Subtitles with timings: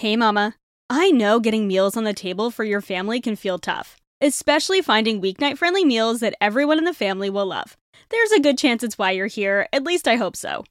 [0.00, 0.54] Hey, Mama.
[0.88, 5.20] I know getting meals on the table for your family can feel tough, especially finding
[5.20, 7.76] weeknight friendly meals that everyone in the family will love.
[8.08, 10.64] There's a good chance it's why you're here, at least I hope so.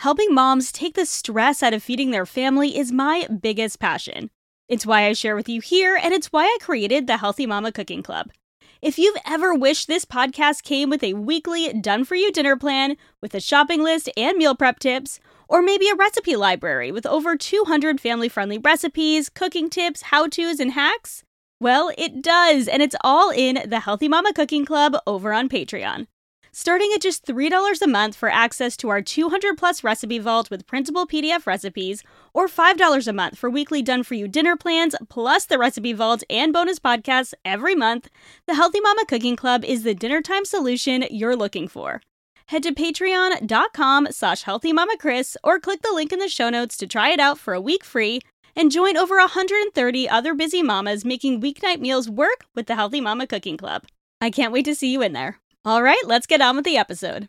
[0.00, 4.30] Helping moms take the stress out of feeding their family is my biggest passion.
[4.68, 7.70] It's why I share with you here, and it's why I created the Healthy Mama
[7.70, 8.32] Cooking Club.
[8.82, 12.96] If you've ever wished this podcast came with a weekly done for you dinner plan
[13.20, 17.36] with a shopping list and meal prep tips, or maybe a recipe library with over
[17.36, 21.22] 200 family friendly recipes, cooking tips, how to's, and hacks?
[21.60, 26.08] Well, it does, and it's all in the Healthy Mama Cooking Club over on Patreon.
[26.52, 30.66] Starting at just $3 a month for access to our 200 plus recipe vault with
[30.66, 32.02] printable PDF recipes,
[32.34, 36.22] or $5 a month for weekly done for you dinner plans, plus the recipe vault
[36.28, 38.08] and bonus podcasts every month,
[38.46, 42.02] the Healthy Mama Cooking Club is the dinner time solution you're looking for
[42.52, 47.08] head to patreon.com slash healthymamakris or click the link in the show notes to try
[47.08, 48.20] it out for a week free
[48.54, 53.26] and join over 130 other busy mamas making weeknight meals work with the Healthy Mama
[53.26, 53.84] Cooking Club.
[54.20, 55.41] I can't wait to see you in there.
[55.64, 57.28] All right, let's get on with the episode.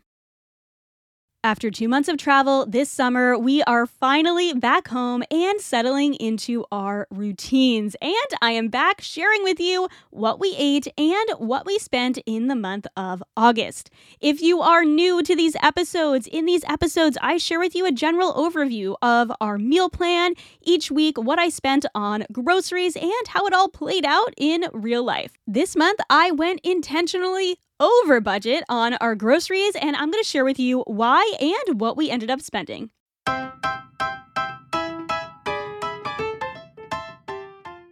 [1.45, 6.65] After two months of travel this summer, we are finally back home and settling into
[6.71, 7.97] our routines.
[8.01, 12.47] And I am back sharing with you what we ate and what we spent in
[12.47, 13.91] the month of August.
[14.21, 17.91] If you are new to these episodes, in these episodes, I share with you a
[17.91, 23.45] general overview of our meal plan each week, what I spent on groceries, and how
[23.45, 25.33] it all played out in real life.
[25.45, 30.45] This month, I went intentionally over budget on our groceries, and I'm going to share
[30.45, 32.89] with you why and what we ended up spending.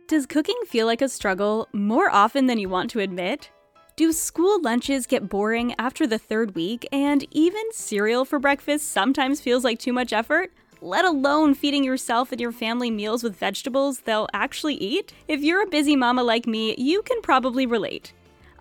[0.07, 3.49] Does cooking feel like a struggle more often than you want to admit?
[3.97, 9.41] Do school lunches get boring after the third week, and even cereal for breakfast sometimes
[9.41, 10.51] feels like too much effort?
[10.81, 15.13] Let alone feeding yourself and your family meals with vegetables they'll actually eat?
[15.27, 18.13] If you're a busy mama like me, you can probably relate.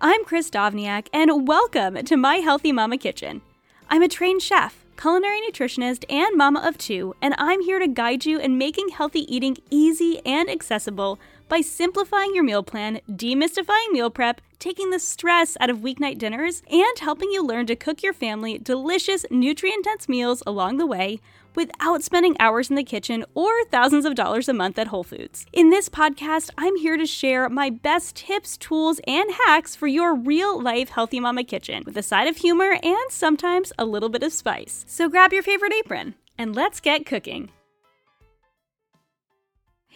[0.03, 3.43] I'm Kris Dovniak, and welcome to My Healthy Mama Kitchen.
[3.87, 8.25] I'm a trained chef, culinary nutritionist, and mama of two, and I'm here to guide
[8.25, 11.19] you in making healthy eating easy and accessible
[11.51, 16.63] by simplifying your meal plan, demystifying meal prep, taking the stress out of weeknight dinners,
[16.71, 21.19] and helping you learn to cook your family delicious, nutrient dense meals along the way
[21.53, 25.45] without spending hours in the kitchen or thousands of dollars a month at Whole Foods.
[25.51, 30.15] In this podcast, I'm here to share my best tips, tools, and hacks for your
[30.15, 34.23] real life healthy mama kitchen with a side of humor and sometimes a little bit
[34.23, 34.85] of spice.
[34.87, 37.51] So grab your favorite apron and let's get cooking.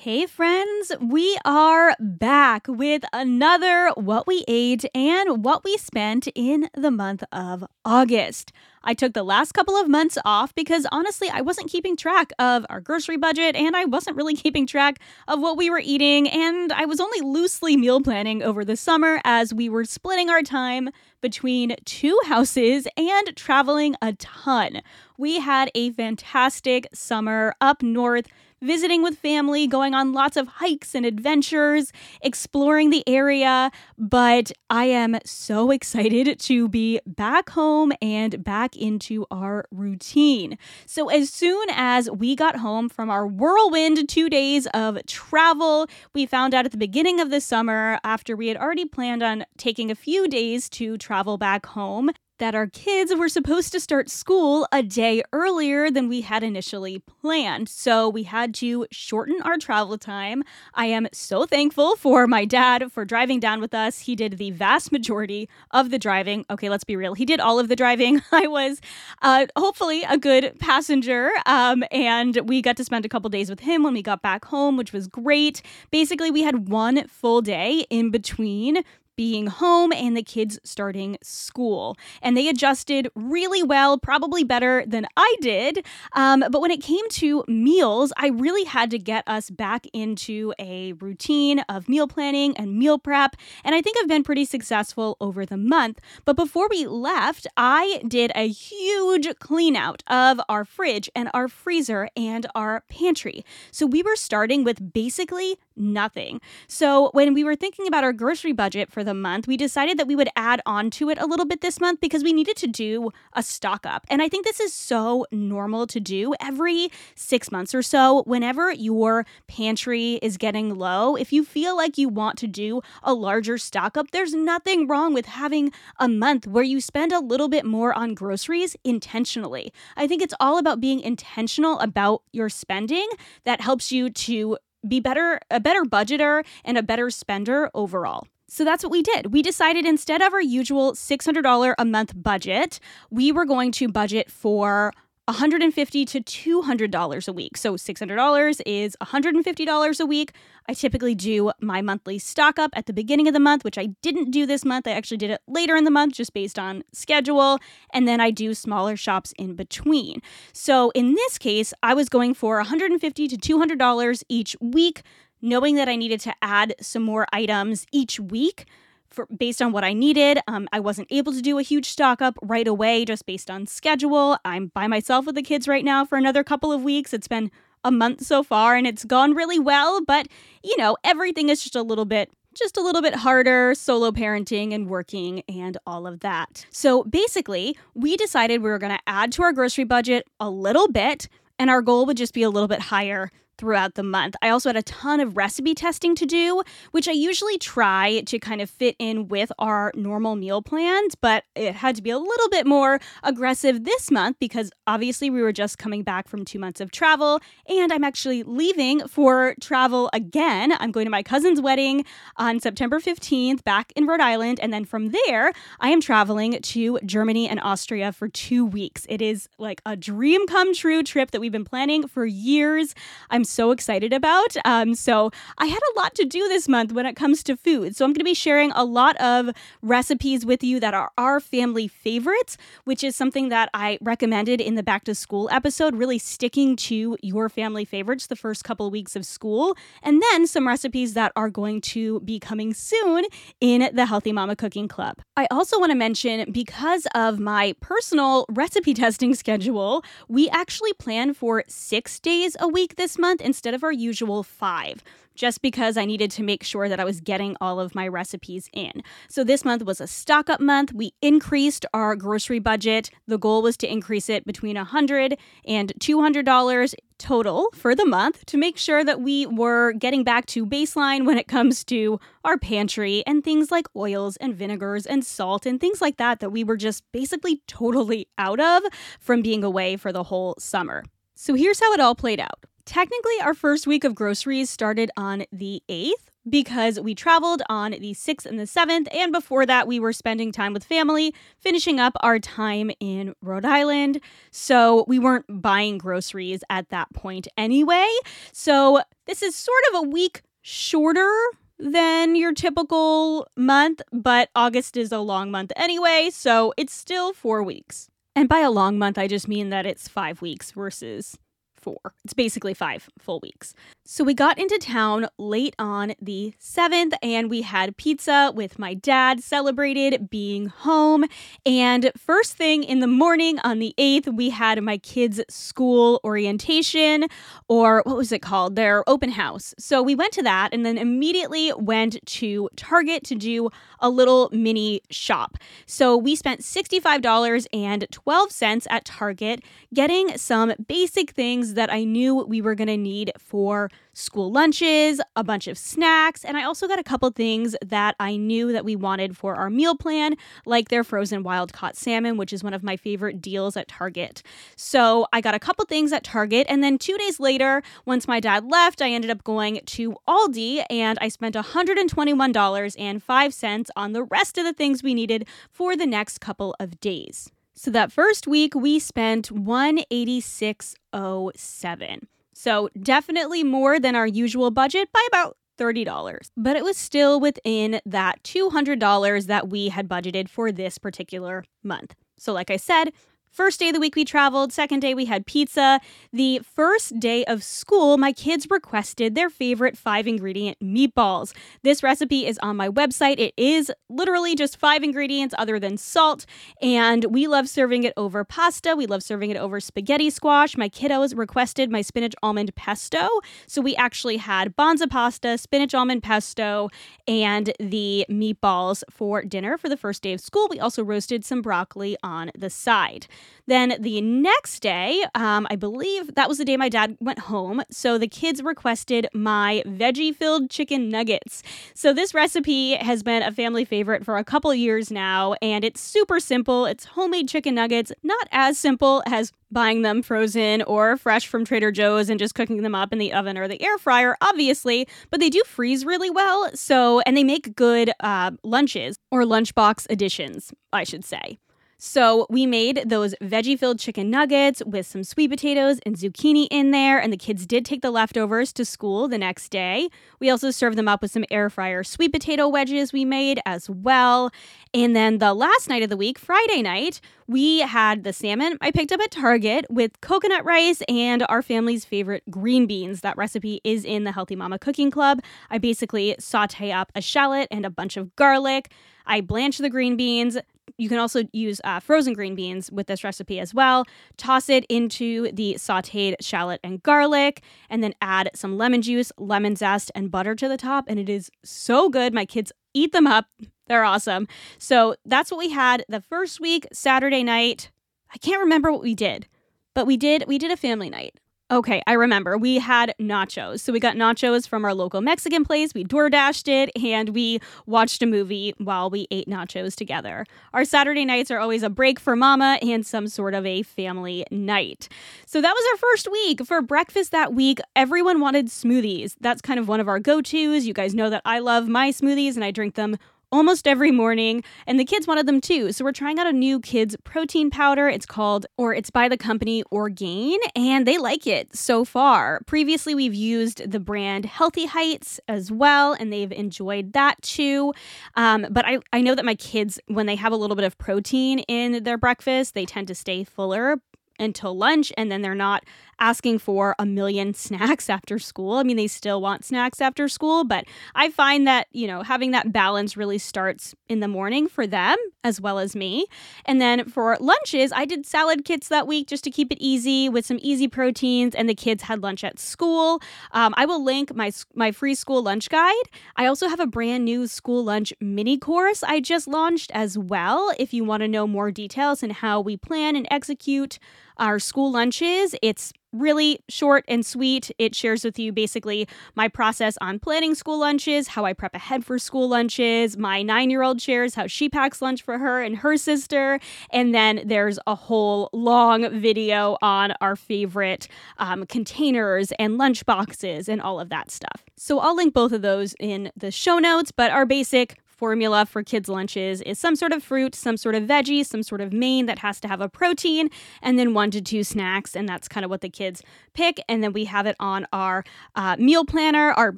[0.05, 6.69] Hey, friends, we are back with another What We Ate and What We Spent in
[6.75, 8.51] the month of August.
[8.83, 12.67] I took the last couple of months off because honestly, I wasn't keeping track of
[12.69, 16.29] our grocery budget and I wasn't really keeping track of what we were eating.
[16.29, 20.43] And I was only loosely meal planning over the summer as we were splitting our
[20.43, 20.91] time
[21.22, 24.83] between two houses and traveling a ton.
[25.17, 28.27] We had a fantastic summer up north
[28.66, 33.72] visiting with family, going on lots of hikes and adventures, exploring the area.
[33.98, 40.58] But I am so excited to be back home and back into our routine.
[40.86, 46.26] So, as soon as we got home from our whirlwind two days of travel, we
[46.26, 49.92] found out at the beginning of the summer, after we had already planned on taking
[49.92, 54.68] a few days to travel back home, that our kids were supposed to start school
[54.72, 57.69] a day earlier than we had initially planned.
[57.69, 60.44] So we had to shorten our travel time.
[60.73, 64.00] I am so thankful for my dad for driving down with us.
[64.00, 66.46] He did the vast majority of the driving.
[66.50, 67.13] Okay, let's be real.
[67.13, 68.22] He did all of the driving.
[68.31, 68.81] I was
[69.22, 71.31] uh, hopefully a good passenger.
[71.46, 74.46] Um, and we got to spend a couple days with him when we got back
[74.46, 75.62] home, which was great.
[75.91, 78.84] Basically, we had one full day in between
[79.16, 81.98] being home and the kids starting school.
[82.22, 85.86] And they adjusted really well, probably better than I did.
[86.14, 90.53] Um, but when it came to meals, I really had to get us back into
[90.59, 93.35] a routine of meal planning and meal prep.
[93.64, 96.00] And I think I've been pretty successful over the month.
[96.26, 101.47] But before we left, I did a huge clean out of our fridge and our
[101.47, 103.46] freezer and our pantry.
[103.72, 106.41] So we were starting with basically nothing.
[106.67, 110.07] So when we were thinking about our grocery budget for the month, we decided that
[110.07, 112.67] we would add on to it a little bit this month because we needed to
[112.67, 114.05] do a stock up.
[114.09, 118.23] And I think this is so normal to do every six months or so.
[118.23, 123.13] Whenever your pantry is getting low, if you feel like you want to do a
[123.13, 127.47] larger stock up, there's nothing wrong with having a month where you spend a little
[127.47, 129.72] bit more on groceries intentionally.
[129.95, 133.07] I think it's all about being intentional about your spending
[133.43, 134.57] that helps you to
[134.87, 138.28] be better a better budgeter and a better spender overall.
[138.47, 139.34] So that's what we did.
[139.34, 142.79] We decided instead of our usual $600 a month budget,
[143.09, 144.93] we were going to budget for
[145.27, 147.57] 150 to $200 a week.
[147.57, 150.33] So $600 is $150 a week.
[150.67, 153.87] I typically do my monthly stock up at the beginning of the month, which I
[154.03, 154.87] didn't do this month.
[154.87, 157.57] I actually did it later in the month just based on schedule.
[157.91, 160.22] And then I do smaller shops in between.
[160.53, 165.01] So in this case, I was going for 150 to $200 each week,
[165.41, 168.67] knowing that I needed to add some more items each week
[169.16, 170.40] for, based on what I needed.
[170.47, 173.66] Um, I wasn't able to do a huge stock up right away just based on
[173.66, 174.38] schedule.
[174.46, 177.14] I'm by myself with the kids right now for another couple of weeks.
[177.14, 177.50] It's been
[177.84, 180.28] a month so far and it's gone really well, but
[180.64, 184.73] you know, everything is just a little bit just a little bit harder, solo parenting
[184.73, 186.66] and working and all of that.
[186.72, 190.88] So basically, we decided we were going to add to our grocery budget a little
[190.88, 191.28] bit,
[191.59, 194.35] and our goal would just be a little bit higher throughout the month.
[194.41, 196.61] I also had a ton of recipe testing to do,
[196.91, 201.43] which I usually try to kind of fit in with our normal meal plans, but
[201.55, 205.53] it had to be a little bit more aggressive this month because obviously we were
[205.53, 210.73] just coming back from two months of travel and I'm actually leaving for travel again.
[210.79, 212.05] I'm going to my cousin's wedding
[212.37, 214.59] on September 15th back in Rhode Island.
[214.59, 219.05] And then from there, I am traveling to Germany and Austria for two weeks.
[219.09, 222.93] It is like a dream come true trip that we've been planning for years.
[223.29, 224.56] I'm so excited about.
[224.66, 227.96] Um, so I had a lot to do this month when it comes to food.
[227.96, 229.50] So I'm going to be sharing a lot of
[229.82, 234.76] recipes with you that are our family favorites, which is something that I recommended in
[234.76, 238.92] the back to school episode, really sticking to your family favorites the first couple of
[238.92, 239.76] weeks of school.
[240.03, 243.26] And then some recipes that are going to be coming soon
[243.62, 245.20] in the Healthy Mama Cooking Club.
[245.38, 251.34] I also want to mention because of my personal recipe testing schedule, we actually plan
[251.34, 255.03] for six days a week this month month instead of our usual five,
[255.35, 258.70] just because I needed to make sure that I was getting all of my recipes
[258.72, 259.03] in.
[259.27, 260.93] So this month was a stock up month.
[260.93, 263.10] We increased our grocery budget.
[263.27, 268.58] The goal was to increase it between $100 and $200 total for the month to
[268.58, 273.22] make sure that we were getting back to baseline when it comes to our pantry
[273.27, 276.77] and things like oils and vinegars and salt and things like that that we were
[276.77, 278.84] just basically totally out of
[279.20, 281.03] from being away for the whole summer.
[281.36, 282.65] So here's how it all played out.
[282.86, 288.13] Technically, our first week of groceries started on the 8th because we traveled on the
[288.13, 289.08] 6th and the 7th.
[289.12, 293.65] And before that, we were spending time with family, finishing up our time in Rhode
[293.65, 294.22] Island.
[294.51, 298.08] So we weren't buying groceries at that point anyway.
[298.51, 301.32] So this is sort of a week shorter
[301.79, 306.29] than your typical month, but August is a long month anyway.
[306.32, 308.10] So it's still four weeks.
[308.36, 311.38] And by a long month, I just mean that it's five weeks versus
[311.86, 312.13] four.
[312.24, 313.75] It's basically five full weeks.
[314.03, 318.96] So we got into town late on the 7th and we had pizza with my
[318.96, 321.25] dad, celebrated being home.
[321.63, 327.25] And first thing in the morning on the 8th, we had my kids' school orientation,
[327.67, 328.75] or what was it called?
[328.75, 329.75] Their open house.
[329.77, 334.50] So we went to that and then immediately went to Target to do a little
[334.51, 335.60] mini shop.
[335.86, 342.75] So we spent $65.12 at Target getting some basic things that I knew we were
[342.75, 347.03] going to need for school lunches, a bunch of snacks, and I also got a
[347.03, 351.44] couple things that I knew that we wanted for our meal plan, like their frozen
[351.44, 354.41] wild caught salmon, which is one of my favorite deals at Target.
[354.75, 358.39] So I got a couple things at Target, and then two days later, once my
[358.39, 364.58] dad left, I ended up going to Aldi and I spent $121.05 on the rest
[364.58, 367.51] of the things we needed for the next couple of days.
[367.75, 372.20] So that first week we spent 186.07.
[372.53, 376.51] So definitely more than our usual budget by about $30.
[376.55, 382.15] But it was still within that $200 that we had budgeted for this particular month.
[382.38, 383.12] So like I said,
[383.56, 384.74] First day of the week, we traveled.
[384.74, 386.02] Second day, we had pizza.
[386.34, 391.54] The first day of school, my kids requested their favorite five ingredient meatballs.
[391.82, 393.40] This recipe is on my website.
[393.40, 396.46] It is literally just five ingredients other than salt,
[396.82, 398.94] and we love serving it over pasta.
[398.94, 400.76] We love serving it over spaghetti squash.
[400.76, 403.30] My kiddos requested my spinach almond pesto.
[403.68, 406.90] So we actually had Banza pasta, spinach almond pesto,
[407.26, 410.68] and the meatballs for dinner for the first day of school.
[410.70, 413.28] We also roasted some broccoli on the side.
[413.68, 417.82] Then the next day, um, I believe that was the day my dad went home.
[417.90, 421.64] So the kids requested my veggie filled chicken nuggets.
[421.94, 426.00] So this recipe has been a family favorite for a couple years now, and it's
[426.02, 426.86] super simple.
[426.86, 431.92] It's homemade chicken nuggets, not as simple as buying them frozen or fresh from Trader
[431.92, 435.40] Joe's and just cooking them up in the oven or the air fryer, obviously, but
[435.40, 436.70] they do freeze really well.
[436.75, 441.58] So, and they make good uh, lunches or lunchbox additions, I should say.
[441.98, 446.92] So we made those veggie filled chicken nuggets with some sweet potatoes and zucchini in
[446.92, 450.10] there, and the kids did take the leftovers to school the next day.
[450.40, 453.90] We also served them up with some air fryer sweet potato wedges we made as
[453.90, 454.52] well.
[454.94, 458.92] And then the last night of the week, Friday night, we had the salmon I
[458.92, 463.22] picked up at Target with coconut rice and our family's favorite green beans.
[463.22, 465.42] That recipe is in the Healthy Mama Cooking Club.
[465.70, 468.92] I basically saute up a shallot and a bunch of garlic.
[469.25, 470.58] I blanch the green beans,
[470.98, 474.06] you can also use uh, frozen green beans with this recipe as well.
[474.38, 479.75] Toss it into the sauteed shallot and garlic, and then add some lemon juice, lemon
[479.75, 481.06] zest, and butter to the top.
[481.08, 482.34] And it is so good.
[482.34, 483.46] My kids eat them up.
[483.88, 484.48] They're awesome.
[484.80, 487.92] So that's what we had the first week, Saturday night.
[488.34, 489.48] I can't remember what we did,
[489.94, 491.39] but we did we did a family night.
[491.72, 492.60] Okay, I remember.
[492.60, 493.79] We had nachos.
[493.79, 495.95] So we got nachos from our local Mexican place.
[495.95, 500.45] We door dashed it and we watched a movie while we ate nachos together.
[500.75, 504.45] Our Saturday nights are always a break for mama and some sort of a family
[504.51, 505.10] night.
[505.48, 506.63] So that was our first week.
[506.63, 509.36] For breakfast that week, everyone wanted smoothies.
[509.41, 510.86] That's kind of one of our go tos.
[510.86, 513.17] You guys know that I love my smoothies and I drink them
[513.56, 515.94] almost every morning, and the kids wanted them too.
[515.94, 518.10] So we're trying out a new kids protein powder.
[518.10, 522.62] It's called, or it's by the company Orgain, and they like it so far.
[522.68, 527.94] Previously, we've used the brand Healthy Heights as well, and they've enjoyed that too.
[528.36, 530.98] Um, but I, I know that my kids, when they have a little bit of
[530.98, 533.98] protein in their breakfast, they tend to stay fuller
[534.40, 535.84] until lunch and then they're not
[536.19, 538.74] asking for a million snacks after school.
[538.74, 542.51] I mean, they still want snacks after school, but I find that, you know, having
[542.51, 546.25] that balance really starts in the morning for them as well as me.
[546.65, 550.27] And then for lunches, I did salad kits that week just to keep it easy
[550.27, 553.22] with some easy proteins, and the kids had lunch at school.
[553.51, 555.93] Um, I will link my my free school lunch guide.
[556.36, 560.72] I also have a brand new school lunch mini course I just launched as well.
[560.79, 564.00] If you want to know more details and how we plan and execute
[564.38, 567.72] our school lunches, it's really short and sweet.
[567.77, 572.06] It shares with you basically my process on planning school lunches, how I prep ahead
[572.06, 573.18] for school lunches.
[573.18, 576.60] My nine year old shares how she packs lunch for her and her sister.
[576.92, 583.68] And then there's a whole long video on our favorite um, containers and lunch boxes
[583.68, 584.63] and all of that stuff.
[584.77, 588.84] So I'll link both of those in the show notes, but our basic formula for
[588.84, 592.25] kids' lunches is some sort of fruit, some sort of veggie, some sort of main
[592.25, 593.50] that has to have a protein,
[593.81, 595.15] and then one to two snacks.
[595.15, 596.22] And that's kind of what the kids
[596.53, 596.79] pick.
[596.88, 598.24] And then we have it on our
[598.55, 599.77] uh, meal planner, our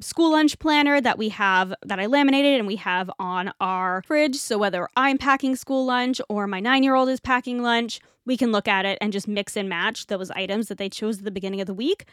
[0.00, 4.36] school lunch planner that we have that I laminated and we have on our fridge.
[4.36, 8.36] So whether I'm packing school lunch or my nine year old is packing lunch, we
[8.36, 11.24] can look at it and just mix and match those items that they chose at
[11.24, 12.04] the beginning of the week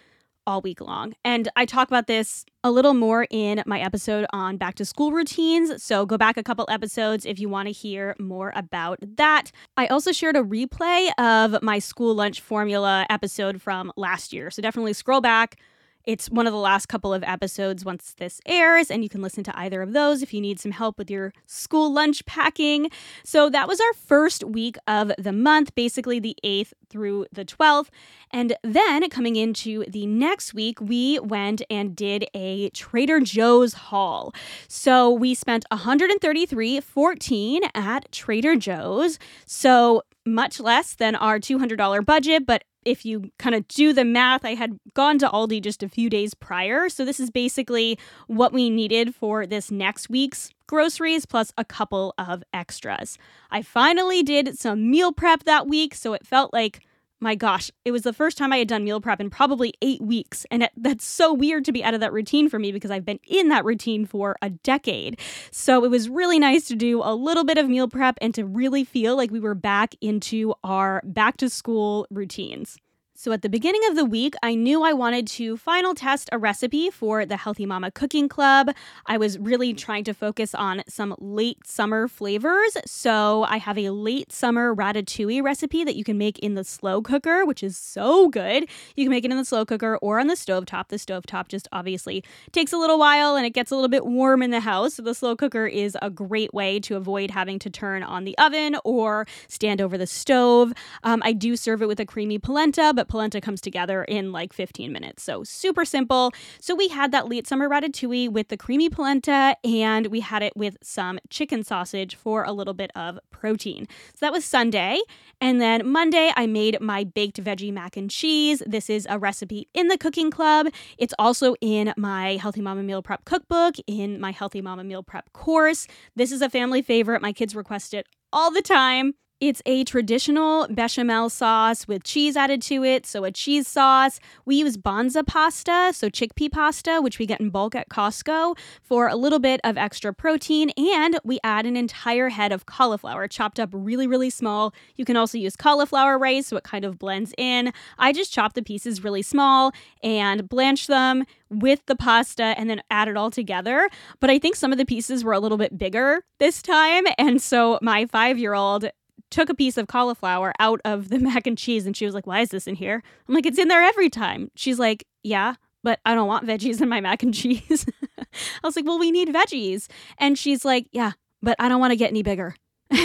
[0.48, 1.14] all week long.
[1.24, 5.12] And I talk about this a little more in my episode on back to school
[5.12, 5.84] routines.
[5.84, 9.52] So go back a couple episodes if you want to hear more about that.
[9.78, 14.50] I also shared a replay of my school lunch formula episode from last year.
[14.50, 15.58] So definitely scroll back
[16.06, 19.44] it's one of the last couple of episodes once this airs, and you can listen
[19.46, 22.90] to either of those if you need some help with your school lunch packing.
[23.24, 27.88] So that was our first week of the month, basically the 8th through the 12th.
[28.32, 34.34] And then coming into the next week, we went and did a Trader Joe's haul.
[34.68, 39.18] So we spent 133.14 at Trader Joe's.
[39.46, 44.46] So much less than our $200 budget, but if you kind of do the math,
[44.46, 46.88] I had gone to Aldi just a few days prior.
[46.88, 52.14] So this is basically what we needed for this next week's groceries plus a couple
[52.18, 53.18] of extras.
[53.52, 56.82] I finally did some meal prep that week, so it felt like
[57.20, 60.02] my gosh, it was the first time I had done meal prep in probably eight
[60.02, 60.46] weeks.
[60.52, 63.06] And it, that's so weird to be out of that routine for me because I've
[63.06, 65.20] been in that routine for a decade.
[65.52, 68.46] So it was really nice to do a little bit of meal prep and to
[68.46, 72.78] really feel like we were back into our back to school routines.
[73.18, 76.38] So, at the beginning of the week, I knew I wanted to final test a
[76.38, 78.72] recipe for the Healthy Mama Cooking Club.
[79.06, 82.76] I was really trying to focus on some late summer flavors.
[82.86, 87.02] So, I have a late summer ratatouille recipe that you can make in the slow
[87.02, 88.68] cooker, which is so good.
[88.98, 90.90] You can make it in the slow cooker or on the stove top.
[90.90, 94.06] The stove top just obviously takes a little while and it gets a little bit
[94.06, 94.96] warm in the house.
[94.96, 98.38] So, the slow cooker is a great way to avoid having to turn on the
[98.38, 100.74] oven or stand over the stove.
[101.06, 104.54] Um, I do serve it with a creamy polenta, but polenta comes together in like
[104.54, 105.24] 15 minutes.
[105.24, 106.34] So super simple.
[106.60, 110.56] So we had that late summer ratatouille with the creamy polenta and we had it
[110.56, 113.88] with some chicken sausage for a little bit of protein.
[114.14, 115.00] So that was Sunday.
[115.42, 118.64] And then Monday, I made my baked veggie mac and cheese.
[118.66, 120.68] This is a recipe in the cooking club.
[120.98, 125.32] It's also in my Healthy Mama Meal Prep cookbook, in my Healthy Mama Meal Prep
[125.34, 125.88] course.
[126.16, 127.22] This is a family favorite.
[127.22, 129.14] My kids request it all the time.
[129.42, 134.22] It's a traditional bechamel sauce with cheese added to it, so a cheese sauce.
[134.46, 139.10] We use Banza pasta, so chickpea pasta, which we get in bulk at Costco, for
[139.10, 143.60] a little bit of extra protein, and we add an entire head of cauliflower chopped
[143.60, 144.74] up really, really small.
[144.96, 147.74] You can also use cauliflower rice, so it kind of blends in.
[148.00, 152.82] I just chop the pieces really small and blanch them with the pasta and then
[152.90, 153.90] add it all together.
[154.22, 157.42] But I think some of the pieces were a little bit bigger this time, and
[157.42, 158.90] so my five year old
[159.36, 162.26] took a piece of cauliflower out of the mac and cheese and she was like,
[162.26, 163.04] Why is this in here?
[163.28, 164.50] I'm like, It's in there every time.
[164.56, 167.86] She's like, Yeah, but I don't want veggies in my mac and cheese.
[168.18, 168.26] I
[168.64, 169.88] was like, Well, we need veggies.
[170.18, 171.12] And she's like, Yeah,
[171.42, 172.56] but I don't want to get any bigger.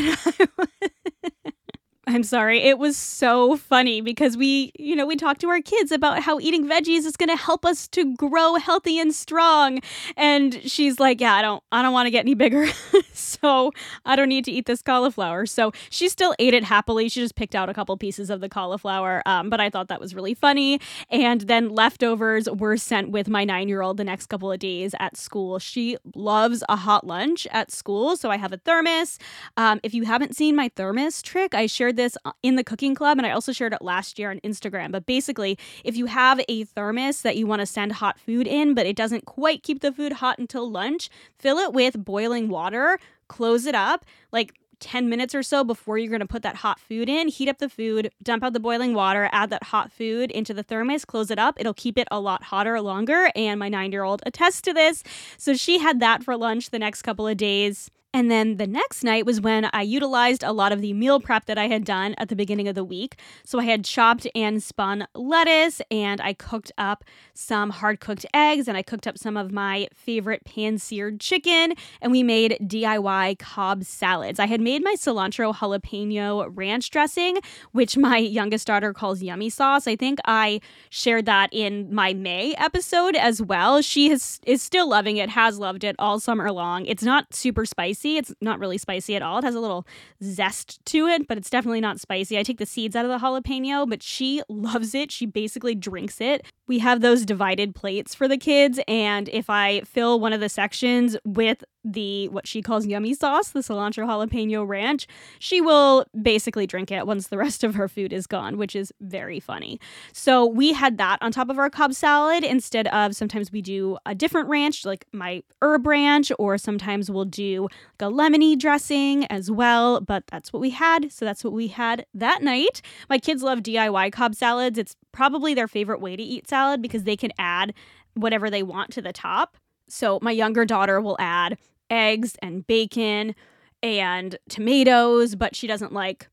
[2.11, 2.59] I'm sorry.
[2.59, 6.41] It was so funny because we, you know, we talked to our kids about how
[6.41, 9.79] eating veggies is going to help us to grow healthy and strong.
[10.17, 12.67] And she's like, "Yeah, I don't I don't want to get any bigger."
[13.13, 13.71] so,
[14.05, 15.47] I don't need to eat this cauliflower.
[15.47, 17.09] So, she still ate it happily.
[17.09, 19.23] She just picked out a couple pieces of the cauliflower.
[19.25, 20.81] Um, but I thought that was really funny.
[21.11, 25.61] And then leftovers were sent with my 9-year-old the next couple of days at school.
[25.61, 29.17] She loves a hot lunch at school, so I have a thermos.
[29.57, 32.95] Um, if you haven't seen my thermos trick, I shared this uh, in the cooking
[32.95, 34.93] club and I also shared it last year on Instagram.
[34.93, 38.75] But basically, if you have a thermos that you want to send hot food in,
[38.75, 42.99] but it doesn't quite keep the food hot until lunch, fill it with boiling water,
[43.29, 46.81] close it up, like 10 minutes or so before you're going to put that hot
[46.81, 47.29] food in.
[47.29, 50.63] Heat up the food, dump out the boiling water, add that hot food into the
[50.63, 51.57] thermos, close it up.
[51.59, 53.31] It'll keep it a lot hotter longer.
[53.37, 55.05] And my nine year old attests to this.
[55.37, 57.91] So she had that for lunch the next couple of days.
[58.13, 61.47] And then the next night was when I utilized a lot of the meal prep
[61.47, 63.17] that I had done at the beginning of the week.
[63.45, 68.67] So I had chopped and spun lettuce, and I cooked up some hard cooked eggs,
[68.67, 73.39] and I cooked up some of my favorite pan seared chicken, and we made DIY
[73.39, 74.41] Cobb salads.
[74.41, 77.39] I had made my cilantro jalapeno ranch dressing,
[77.71, 79.87] which my youngest daughter calls yummy sauce.
[79.87, 83.83] I think I shared that in my May episode as well.
[83.83, 86.87] She has, is still loving it, has loved it all summer long.
[86.87, 88.17] It's not super spicy spicy.
[88.17, 89.39] It's not really spicy at all.
[89.39, 89.87] It has a little
[90.23, 92.39] zest to it, but it's definitely not spicy.
[92.39, 95.13] I take the seeds out of the jalapeno, but she loves it.
[95.13, 96.45] She basically drinks it.
[96.67, 100.49] We have those divided plates for the kids, and if I fill one of the
[100.49, 105.07] sections with the what she calls yummy sauce, the cilantro jalapeno ranch,
[105.39, 108.93] she will basically drink it once the rest of her food is gone, which is
[109.01, 109.81] very funny.
[110.13, 113.99] So we had that on top of our Cobb salad instead of sometimes we do
[114.07, 117.69] a different ranch, like my herb ranch, or sometimes we'll do
[118.01, 120.01] like a lemony dressing as well.
[120.01, 121.11] But that's what we had.
[121.13, 122.83] So that's what we had that night.
[123.09, 124.79] My kids love DIY Cobb salads.
[124.79, 127.75] It's probably their favorite way to eat salad because they can add
[128.15, 129.57] whatever they want to the top.
[129.93, 131.59] So my younger daughter will add
[131.91, 133.35] eggs and bacon
[133.83, 136.29] and tomatoes, but she doesn't like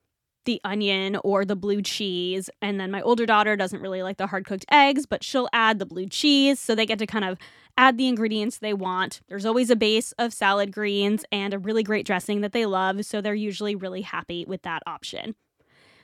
[0.45, 2.49] the onion or the blue cheese.
[2.61, 5.77] And then my older daughter doesn't really like the hard cooked eggs, but she'll add
[5.77, 6.59] the blue cheese.
[6.59, 7.37] So they get to kind of
[7.77, 9.21] add the ingredients they want.
[9.27, 13.05] There's always a base of salad greens and a really great dressing that they love.
[13.05, 15.35] So they're usually really happy with that option.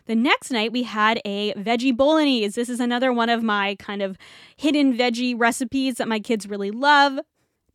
[0.05, 2.59] The next night, we had a veggie bolognese.
[2.59, 4.17] This is another one of my kind of
[4.57, 7.19] hidden veggie recipes that my kids really love.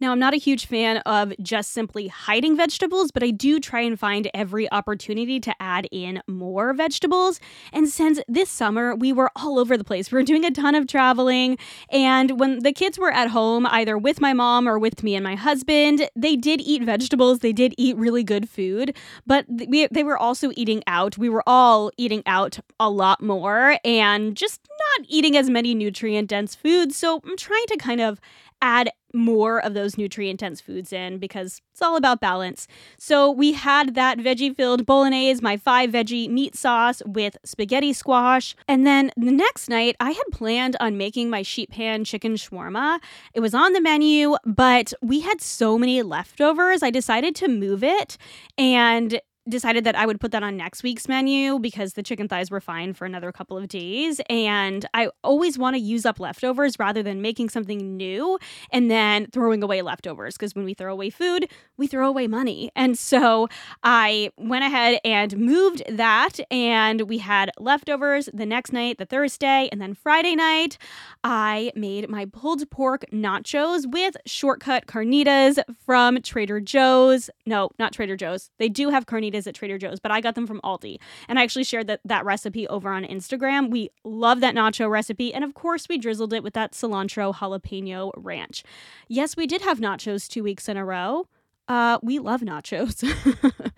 [0.00, 3.80] Now, I'm not a huge fan of just simply hiding vegetables, but I do try
[3.80, 7.40] and find every opportunity to add in more vegetables.
[7.72, 10.76] And since this summer we were all over the place, we were doing a ton
[10.76, 11.58] of traveling.
[11.90, 15.24] And when the kids were at home, either with my mom or with me and
[15.24, 17.40] my husband, they did eat vegetables.
[17.40, 21.18] They did eat really good food, but we, they were also eating out.
[21.18, 26.28] We were all eating out a lot more and just not eating as many nutrient
[26.28, 26.96] dense foods.
[26.96, 28.20] So I'm trying to kind of
[28.60, 32.66] add more of those nutrient dense foods in because it's all about balance.
[32.98, 38.54] So we had that veggie filled bolognese, my five veggie meat sauce with spaghetti squash.
[38.66, 43.00] And then the next night, I had planned on making my sheet pan chicken shawarma.
[43.34, 47.82] It was on the menu, but we had so many leftovers, I decided to move
[47.84, 48.18] it.
[48.56, 52.50] And decided that I would put that on next week's menu because the chicken thighs
[52.50, 54.20] were fine for another couple of days.
[54.28, 58.38] And I always want to use up leftovers rather than making something new
[58.70, 60.36] and then throwing away leftovers.
[60.36, 62.70] Because when we throw away food, we throw away money.
[62.76, 63.48] And so
[63.82, 66.38] I went ahead and moved that.
[66.50, 70.78] And we had leftovers the next night, the Thursday, and then Friday night.
[71.24, 77.30] I made my pulled pork nachos with shortcut carnitas from Trader Joe's.
[77.46, 78.50] No, not Trader Joe's.
[78.58, 80.98] They do have carnitas at Trader Joe's, but I got them from Aldi.
[81.28, 83.70] And I actually shared that, that recipe over on Instagram.
[83.70, 85.32] We love that nacho recipe.
[85.32, 88.64] And of course, we drizzled it with that cilantro jalapeno ranch.
[89.08, 91.26] Yes, we did have nachos two weeks in a row.
[91.68, 93.04] Uh, we love nachos.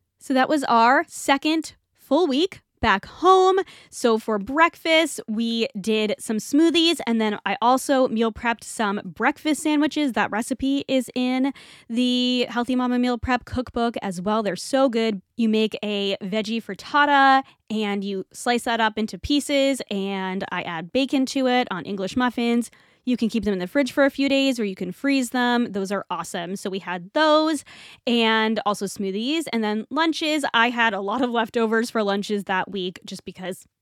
[0.20, 3.58] so that was our second full week back home.
[3.90, 9.62] So for breakfast, we did some smoothies and then I also meal prepped some breakfast
[9.62, 10.12] sandwiches.
[10.12, 11.52] That recipe is in
[11.88, 14.42] the Healthy Mama Meal Prep cookbook as well.
[14.42, 15.20] They're so good.
[15.36, 20.92] You make a veggie frittata and you slice that up into pieces and I add
[20.92, 22.70] bacon to it on English muffins.
[23.04, 25.30] You can keep them in the fridge for a few days or you can freeze
[25.30, 25.72] them.
[25.72, 26.56] Those are awesome.
[26.56, 27.64] So we had those
[28.06, 29.44] and also smoothies.
[29.52, 33.66] And then lunches, I had a lot of leftovers for lunches that week just because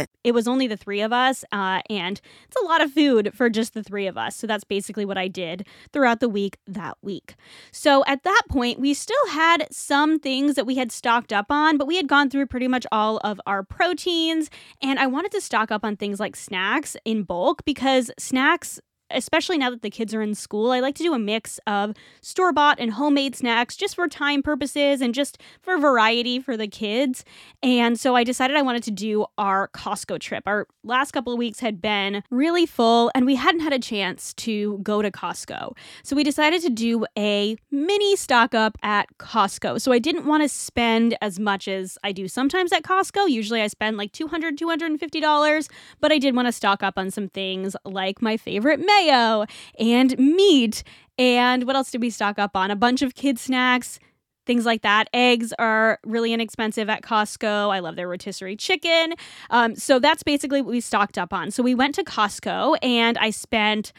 [0.00, 0.10] it.
[0.24, 3.48] It was only the three of us, uh, and it's a lot of food for
[3.48, 4.36] just the three of us.
[4.36, 7.36] So that's basically what I did throughout the week that week.
[7.72, 11.78] So at that point, we still had some things that we had stocked up on,
[11.78, 14.50] but we had gone through pretty much all of our proteins.
[14.82, 18.80] And I wanted to stock up on things like snacks in bulk because snacks
[19.10, 21.94] especially now that the kids are in school, I like to do a mix of
[22.20, 26.68] store bought and homemade snacks just for time purposes and just for variety for the
[26.68, 27.24] kids.
[27.62, 30.44] And so I decided I wanted to do our Costco trip.
[30.46, 34.32] Our last couple of weeks had been really full and we hadn't had a chance
[34.34, 35.76] to go to Costco.
[36.02, 39.80] So we decided to do a mini stock up at Costco.
[39.80, 43.28] So I didn't want to spend as much as I do sometimes at Costco.
[43.28, 45.68] Usually I spend like $200, $250,
[46.00, 49.46] but I did want to stock up on some things like my favorite mayo
[49.78, 50.82] and meat.
[51.18, 52.70] And what else did we stock up on?
[52.70, 53.98] A bunch of kid snacks,
[54.46, 55.08] things like that.
[55.12, 57.70] Eggs are really inexpensive at Costco.
[57.70, 59.14] I love their rotisserie chicken.
[59.50, 61.50] Um, so that's basically what we stocked up on.
[61.50, 63.92] So we went to Costco and I spent,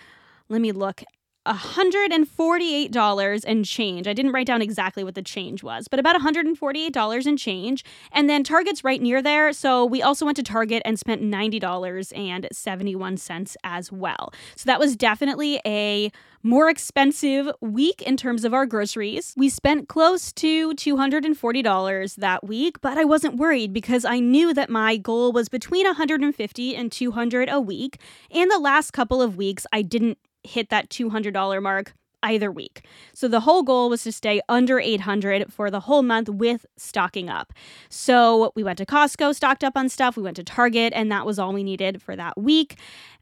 [0.49, 1.03] let me look,
[1.47, 4.07] $148 and change.
[4.07, 7.83] I didn't write down exactly what the change was, but about $148 and change.
[8.11, 9.53] And then Target's right near there.
[9.53, 14.31] So we also went to Target and spent $90.71 as well.
[14.55, 16.11] So that was definitely a
[16.43, 19.33] more expensive week in terms of our groceries.
[19.37, 24.69] We spent close to $240 that week, but I wasn't worried because I knew that
[24.69, 27.99] my goal was between 150 and 200 a week.
[28.31, 32.85] And the last couple of weeks I didn't hit that $200 mark either week.
[33.13, 37.29] So the whole goal was to stay under 800 for the whole month with stocking
[37.29, 37.53] up.
[37.89, 41.25] So we went to Costco, stocked up on stuff, we went to Target, and that
[41.25, 42.77] was all we needed for that week.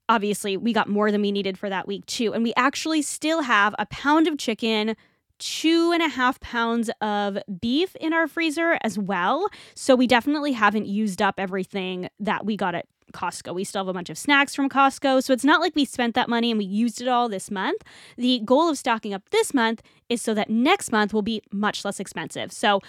[0.10, 2.34] Obviously, we got more than we needed for that week too.
[2.34, 4.96] And we actually still have a pound of chicken,
[5.40, 9.48] two and a half pounds of beef in our freezer as well.
[9.76, 13.56] So we definitely haven't used up everything that we got at Costco.
[13.56, 15.24] We still have a bunch of snacks from Costco.
[15.24, 17.82] So it's not like we spent that money and we used it all this month.
[18.18, 21.84] The goal of stocking up this month is so that next month will be much
[21.84, 22.52] less expensive.
[22.52, 22.82] So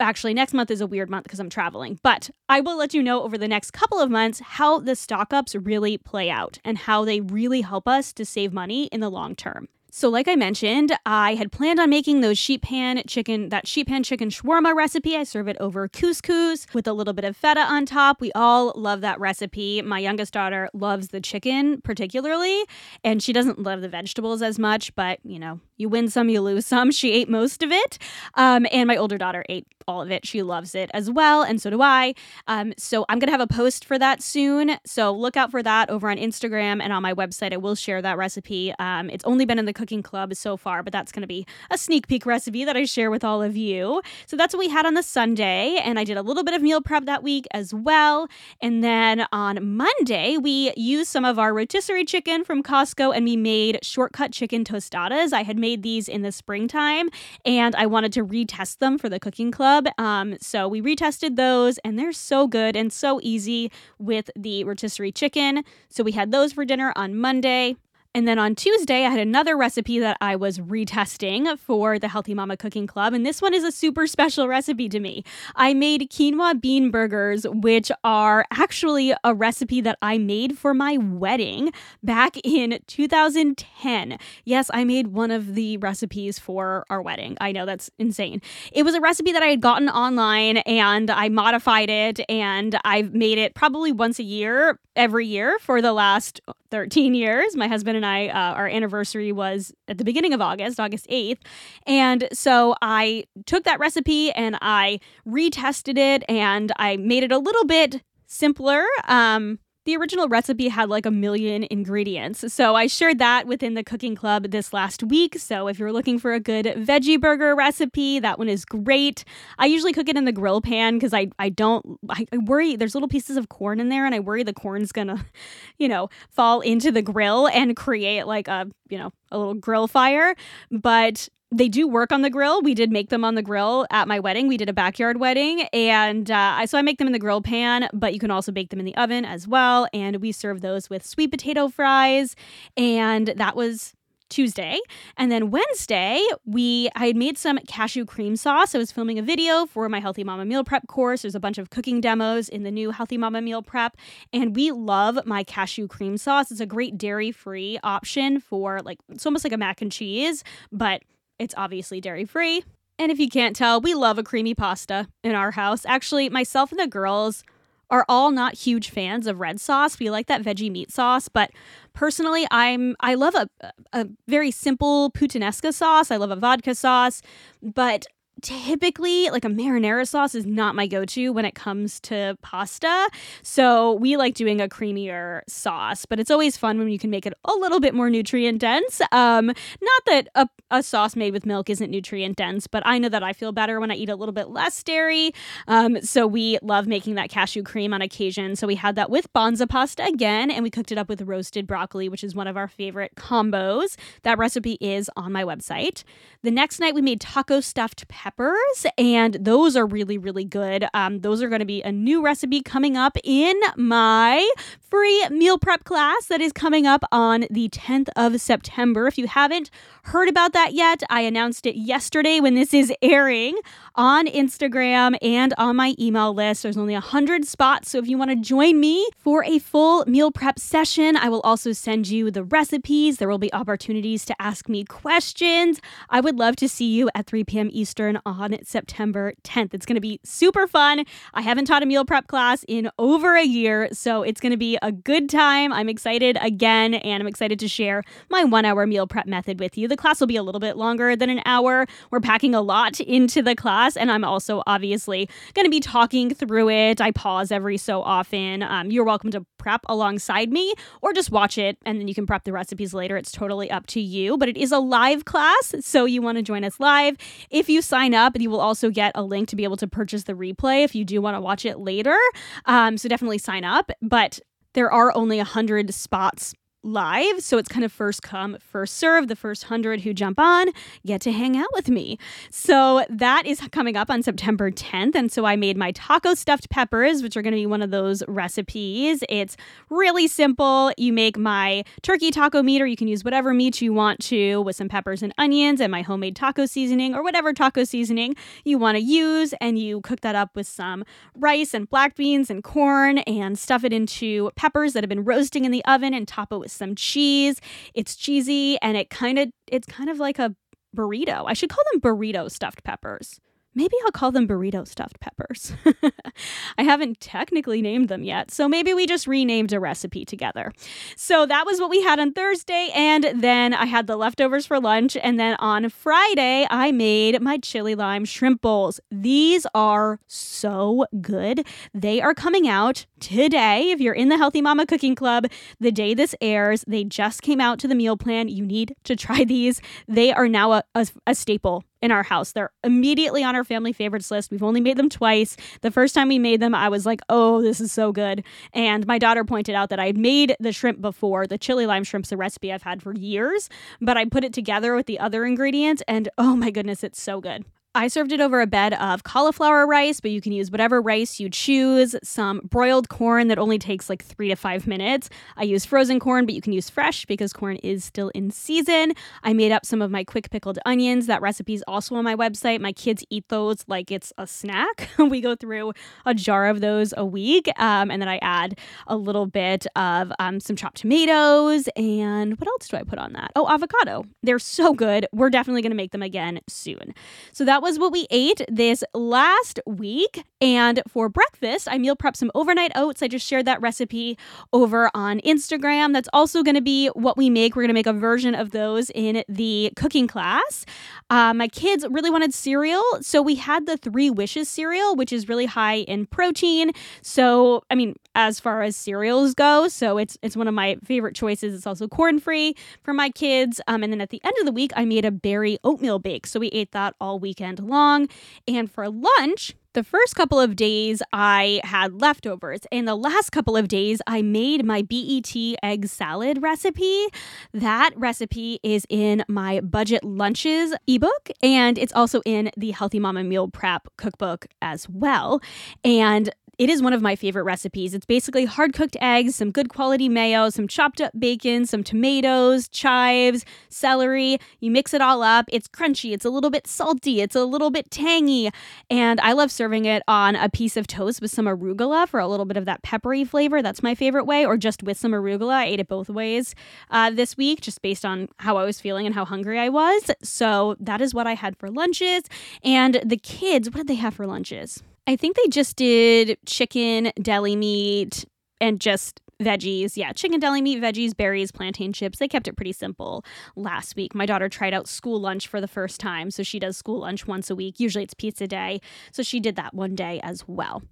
[0.00, 3.02] actually next month is a weird month because I'm traveling, but I will let you
[3.02, 6.78] know over the next couple of months how the stock ups really play out and
[6.78, 9.68] how they really help us to save money in the long term.
[9.96, 13.86] So, like I mentioned, I had planned on making those sheet pan chicken, that sheet
[13.86, 15.16] pan chicken shawarma recipe.
[15.16, 18.20] I serve it over couscous with a little bit of feta on top.
[18.20, 19.82] We all love that recipe.
[19.82, 22.64] My youngest daughter loves the chicken particularly,
[23.04, 26.40] and she doesn't love the vegetables as much, but you know, you win some, you
[26.40, 26.90] lose some.
[26.90, 27.98] She ate most of it.
[28.34, 30.26] Um, and my older daughter ate all of it.
[30.26, 32.14] She loves it as well, and so do I.
[32.48, 34.72] Um, so I'm gonna have a post for that soon.
[34.84, 37.52] So look out for that over on Instagram and on my website.
[37.52, 38.74] I will share that recipe.
[38.80, 41.76] Um, it's only been in the cooking club so far, but that's gonna be a
[41.76, 44.00] sneak peek recipe that I share with all of you.
[44.24, 46.62] So that's what we had on the Sunday, and I did a little bit of
[46.62, 48.28] meal prep that week as well.
[48.62, 53.36] And then on Monday, we used some of our rotisserie chicken from Costco and we
[53.36, 55.34] made shortcut chicken tostadas.
[55.34, 57.10] I had made these in the springtime
[57.44, 59.86] and I wanted to retest them for the cooking club.
[59.98, 65.12] Um, so we retested those and they're so good and so easy with the rotisserie
[65.12, 65.62] chicken.
[65.90, 67.76] So we had those for dinner on Monday.
[68.16, 72.32] And then on Tuesday, I had another recipe that I was retesting for the Healthy
[72.32, 73.12] Mama Cooking Club.
[73.12, 75.24] And this one is a super special recipe to me.
[75.56, 80.96] I made quinoa bean burgers, which are actually a recipe that I made for my
[80.96, 81.72] wedding
[82.04, 84.18] back in 2010.
[84.44, 87.36] Yes, I made one of the recipes for our wedding.
[87.40, 88.40] I know that's insane.
[88.70, 93.12] It was a recipe that I had gotten online and I modified it and I've
[93.12, 96.40] made it probably once a year, every year for the last
[96.74, 97.54] 13 years.
[97.54, 101.38] My husband and I, uh, our anniversary was at the beginning of August, August 8th.
[101.86, 107.38] And so I took that recipe and I retested it and I made it a
[107.38, 108.82] little bit simpler.
[109.06, 112.52] Um, the original recipe had like a million ingredients.
[112.52, 115.38] So I shared that within the cooking club this last week.
[115.38, 119.24] So if you're looking for a good veggie burger recipe, that one is great.
[119.58, 122.76] I usually cook it in the grill pan because I, I don't, I, I worry
[122.76, 125.24] there's little pieces of corn in there and I worry the corn's gonna,
[125.78, 129.86] you know, fall into the grill and create like a, you know, a little grill
[129.86, 130.34] fire.
[130.70, 132.62] But they do work on the grill.
[132.62, 134.48] We did make them on the grill at my wedding.
[134.48, 137.88] We did a backyard wedding, and uh, so I make them in the grill pan,
[137.92, 139.86] but you can also bake them in the oven as well.
[139.92, 142.34] And we serve those with sweet potato fries,
[142.76, 143.94] and that was
[144.30, 144.78] Tuesday.
[145.16, 148.74] And then Wednesday, we I had made some cashew cream sauce.
[148.74, 151.22] I was filming a video for my Healthy Mama meal prep course.
[151.22, 153.96] There's a bunch of cooking demos in the new Healthy Mama meal prep,
[154.32, 156.50] and we love my cashew cream sauce.
[156.50, 161.02] It's a great dairy-free option for like it's almost like a mac and cheese, but
[161.38, 162.64] it's obviously dairy free.
[162.98, 165.84] And if you can't tell, we love a creamy pasta in our house.
[165.86, 167.42] Actually, myself and the girls
[167.90, 169.98] are all not huge fans of red sauce.
[169.98, 171.50] We like that veggie meat sauce, but
[171.92, 173.48] personally, I'm I love a
[173.92, 176.10] a very simple puttanesca sauce.
[176.10, 177.20] I love a vodka sauce,
[177.62, 178.06] but
[178.44, 183.08] typically like a marinara sauce is not my go-to when it comes to pasta.
[183.42, 187.24] So we like doing a creamier sauce but it's always fun when you can make
[187.24, 189.00] it a little bit more nutrient dense.
[189.12, 193.08] Um not that a, a sauce made with milk isn't nutrient dense but i know
[193.08, 195.32] that i feel better when i eat a little bit less dairy.
[195.66, 198.56] Um so we love making that cashew cream on occasion.
[198.56, 201.66] So we had that with Banza pasta again and we cooked it up with roasted
[201.66, 203.96] broccoli which is one of our favorite combos.
[204.22, 206.04] That recipe is on my website.
[206.42, 210.86] The next night we made taco stuffed peppers, and those are really, really good.
[210.94, 214.48] Um, those are going to be a new recipe coming up in my
[214.80, 219.06] free meal prep class that is coming up on the 10th of September.
[219.06, 219.70] If you haven't
[220.04, 223.56] heard about that yet, I announced it yesterday when this is airing
[223.94, 226.62] on Instagram and on my email list.
[226.62, 230.30] There's only 100 spots, so if you want to join me for a full meal
[230.30, 233.18] prep session, I will also send you the recipes.
[233.18, 235.80] There will be opportunities to ask me questions.
[236.10, 237.70] I would love to see you at 3 p.m.
[237.72, 239.74] Eastern on September 10th.
[239.74, 241.04] It's going to be super fun.
[241.34, 244.58] I haven't taught a meal prep class in over a year, so it's going to
[244.58, 245.72] be a good time.
[245.72, 249.76] I'm excited again, and I'm excited to share my one hour meal prep method with
[249.76, 249.88] you.
[249.88, 251.86] The class will be a little bit longer than an hour.
[252.10, 256.34] We're packing a lot into the class, and I'm also obviously going to be talking
[256.34, 257.00] through it.
[257.00, 258.62] I pause every so often.
[258.62, 262.26] Um, you're welcome to prep alongside me or just watch it and then you can
[262.26, 263.16] prep the recipes later.
[263.16, 266.42] It's totally up to you, but it is a live class, so you want to
[266.42, 267.16] join us live.
[267.48, 269.86] If you sign up, and you will also get a link to be able to
[269.86, 272.18] purchase the replay if you do want to watch it later.
[272.66, 274.40] Um, so definitely sign up, but
[274.74, 276.54] there are only 100 spots
[276.84, 277.40] live.
[277.40, 279.28] So it's kind of first come, first serve.
[279.28, 280.68] The first hundred who jump on
[281.04, 282.18] get to hang out with me.
[282.50, 285.14] So that is coming up on September 10th.
[285.14, 287.90] And so I made my taco stuffed peppers, which are going to be one of
[287.90, 289.24] those recipes.
[289.28, 289.56] It's
[289.88, 290.92] really simple.
[290.98, 294.60] You make my turkey taco meat, or you can use whatever meat you want to
[294.60, 298.76] with some peppers and onions and my homemade taco seasoning, or whatever taco seasoning you
[298.78, 299.54] want to use.
[299.60, 303.84] And you cook that up with some rice and black beans and corn and stuff
[303.84, 306.94] it into peppers that have been roasting in the oven and top it with some
[306.94, 307.60] cheese.
[307.94, 310.54] It's cheesy and it kind of it's kind of like a
[310.94, 311.44] burrito.
[311.46, 313.40] I should call them burrito stuffed peppers.
[313.74, 315.72] Maybe I'll call them burrito stuffed peppers.
[316.78, 320.72] I haven't technically named them yet, so maybe we just renamed a recipe together.
[321.16, 324.80] So that was what we had on Thursday, and then I had the leftovers for
[324.80, 325.16] lunch.
[325.16, 329.00] And then on Friday, I made my chili lime shrimp bowls.
[329.10, 331.66] These are so good.
[331.92, 333.90] They are coming out today.
[333.90, 335.46] If you're in the Healthy Mama Cooking Club,
[335.80, 338.48] the day this airs, they just came out to the meal plan.
[338.48, 339.80] You need to try these.
[340.06, 342.52] They are now a, a, a staple in our house.
[342.52, 344.50] They're immediately on our family favorites list.
[344.50, 345.56] We've only made them twice.
[345.80, 348.44] The first time we made them, I was like, oh, this is so good.
[348.74, 351.46] And my daughter pointed out that I had made the shrimp before.
[351.46, 353.70] The chili lime shrimp's a recipe I've had for years,
[354.02, 357.40] but I put it together with the other ingredients, and oh my goodness, it's so
[357.40, 357.64] good.
[357.96, 361.38] I served it over a bed of cauliflower rice, but you can use whatever rice
[361.38, 362.16] you choose.
[362.24, 365.30] Some broiled corn that only takes like three to five minutes.
[365.56, 369.12] I use frozen corn, but you can use fresh because corn is still in season.
[369.44, 371.26] I made up some of my quick pickled onions.
[371.26, 372.80] That recipe is also on my website.
[372.80, 375.08] My kids eat those like it's a snack.
[375.18, 375.92] we go through
[376.26, 377.68] a jar of those a week.
[377.78, 378.76] Um, and then I add
[379.06, 381.88] a little bit of um, some chopped tomatoes.
[381.94, 383.52] And what else do I put on that?
[383.54, 384.24] Oh, avocado.
[384.42, 385.28] They're so good.
[385.32, 387.14] We're definitely going to make them again soon.
[387.52, 390.42] So that was what we ate this last week.
[390.62, 393.22] And for breakfast, I meal prepped some overnight oats.
[393.22, 394.38] I just shared that recipe
[394.72, 396.14] over on Instagram.
[396.14, 397.76] That's also going to be what we make.
[397.76, 400.86] We're going to make a version of those in the cooking class.
[401.28, 403.04] Uh, my kids really wanted cereal.
[403.20, 406.90] So we had the Three Wishes cereal, which is really high in protein.
[407.20, 411.34] So, I mean, as far as cereals go, so it's it's one of my favorite
[411.34, 411.74] choices.
[411.74, 413.80] It's also corn free for my kids.
[413.86, 416.46] Um, and then at the end of the week, I made a berry oatmeal bake.
[416.46, 418.28] So we ate that all weekend long.
[418.66, 423.76] And for lunch, the first couple of days I had leftovers, and the last couple
[423.76, 427.26] of days I made my BLT egg salad recipe.
[427.72, 433.44] That recipe is in my budget lunches ebook, and it's also in the Healthy Mama
[433.44, 435.60] Meal Prep cookbook as well.
[436.02, 438.14] And it is one of my favorite recipes.
[438.14, 442.88] It's basically hard cooked eggs, some good quality mayo, some chopped up bacon, some tomatoes,
[442.88, 444.58] chives, celery.
[444.80, 445.66] You mix it all up.
[445.68, 448.70] It's crunchy, it's a little bit salty, it's a little bit tangy.
[449.10, 452.48] And I love serving it on a piece of toast with some arugula for a
[452.48, 453.82] little bit of that peppery flavor.
[453.82, 455.74] That's my favorite way, or just with some arugula.
[455.74, 456.74] I ate it both ways
[457.10, 460.30] uh, this week, just based on how I was feeling and how hungry I was.
[460.42, 462.42] So that is what I had for lunches.
[462.82, 465.02] And the kids, what did they have for lunches?
[465.26, 468.44] I think they just did chicken, deli meat,
[468.80, 470.16] and just veggies.
[470.16, 472.38] Yeah, chicken, deli meat, veggies, berries, plantain chips.
[472.38, 473.44] They kept it pretty simple
[473.76, 474.34] last week.
[474.34, 476.50] My daughter tried out school lunch for the first time.
[476.50, 477.98] So she does school lunch once a week.
[477.98, 479.00] Usually it's pizza day.
[479.32, 481.02] So she did that one day as well.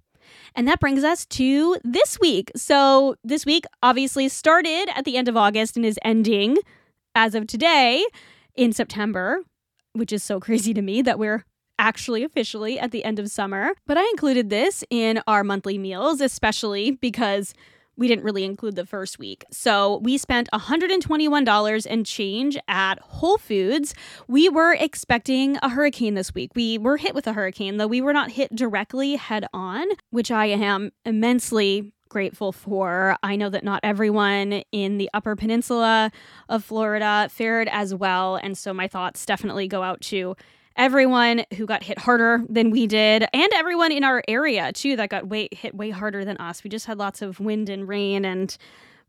[0.55, 2.51] And that brings us to this week.
[2.55, 6.57] So this week obviously started at the end of August and is ending
[7.15, 8.05] as of today
[8.55, 9.39] in September,
[9.93, 11.45] which is so crazy to me that we're
[11.83, 13.73] actually officially at the end of summer.
[13.85, 17.53] But I included this in our monthly meals, especially because
[17.97, 19.43] we didn't really include the first week.
[19.51, 23.93] So we spent $121 and change at Whole Foods.
[24.27, 26.51] We were expecting a hurricane this week.
[26.55, 30.31] We were hit with a hurricane, though we were not hit directly head on, which
[30.31, 33.17] I am immensely grateful for.
[33.23, 36.11] I know that not everyone in the upper peninsula
[36.47, 38.37] of Florida fared as well.
[38.37, 40.35] And so my thoughts definitely go out to
[40.75, 45.09] everyone who got hit harder than we did, and everyone in our area too that
[45.09, 46.63] got way hit way harder than us.
[46.63, 48.55] We just had lots of wind and rain and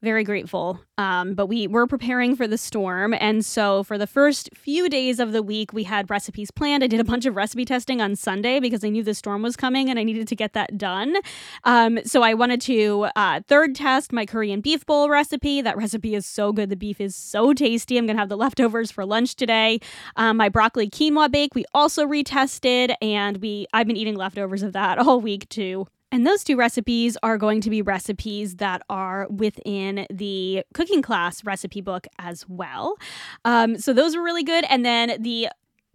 [0.04, 0.80] very grateful.
[0.98, 3.14] Um, but we were preparing for the storm.
[3.18, 6.84] And so for the first few days of the week, we had recipes planned.
[6.84, 9.56] I did a bunch of recipe testing on Sunday because I knew the storm was
[9.56, 11.16] coming and I needed to get that done.
[11.64, 15.60] Um, so I wanted to uh, third test my Korean beef bowl recipe.
[15.62, 16.70] That recipe is so good.
[16.70, 17.98] The beef is so tasty.
[17.98, 19.80] I'm going to have the leftovers for lunch today.
[20.16, 24.74] Um, my broccoli quinoa bake, we also retested and we I've been eating leftovers of
[24.74, 25.88] that all week too.
[26.12, 31.44] And those two recipes are going to be recipes that are within the cooking class
[31.44, 32.96] recipe book as well.
[33.44, 34.64] Um, so those were really good.
[34.68, 35.48] And then the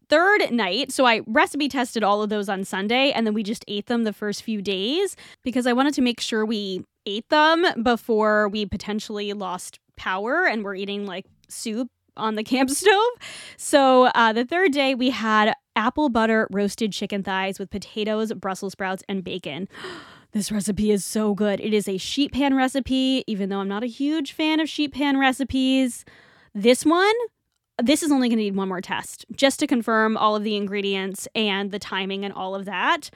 [0.10, 3.64] third night, so I recipe tested all of those on Sunday and then we just
[3.68, 7.66] ate them the first few days because I wanted to make sure we ate them
[7.82, 11.90] before we potentially lost power and we're eating like soup
[12.20, 13.12] on the camp stove.
[13.58, 18.74] So uh, the third day, we had apple butter roasted chicken thighs with potatoes, Brussels
[18.74, 19.68] sprouts, and bacon.
[20.32, 21.60] This recipe is so good.
[21.60, 24.94] It is a sheet pan recipe, even though I'm not a huge fan of sheet
[24.94, 26.06] pan recipes.
[26.54, 27.16] This one,
[27.82, 30.56] this is only going to need one more test just to confirm all of the
[30.56, 33.10] ingredients and the timing and all of that.